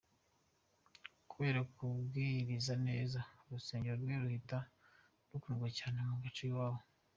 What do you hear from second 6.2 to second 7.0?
gace k’iwabo.